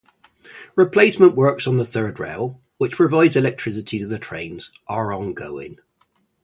Replacement 0.75 1.35
works 1.35 1.67
on 1.67 1.77
the 1.77 1.85
third 1.85 2.19
rail, 2.19 2.59
which 2.79 2.95
provides 2.95 3.35
electricity 3.35 3.99
to 3.99 4.07
the 4.07 4.17
trains, 4.17 4.71
are 4.87 5.13
ongoing. 5.13 5.77